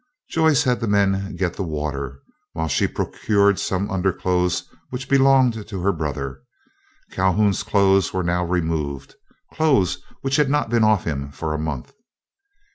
Joyce 0.31 0.63
had 0.63 0.79
the 0.79 0.87
men 0.87 1.35
get 1.35 1.53
the 1.53 1.61
water, 1.63 2.23
while 2.53 2.67
she 2.67 2.87
procured 2.87 3.59
some 3.59 3.91
underclothes 3.91 4.63
which 4.89 5.07
belonged 5.07 5.67
to 5.67 5.79
her 5.83 5.91
brother. 5.91 6.41
Calhoun's 7.11 7.61
clothes 7.61 8.11
were 8.11 8.23
now 8.23 8.43
removed, 8.43 9.13
clothes 9.53 9.99
which 10.21 10.37
had 10.37 10.49
not 10.49 10.71
been 10.71 10.83
off 10.83 11.03
him 11.03 11.29
for 11.29 11.53
a 11.53 11.59
month. 11.59 11.93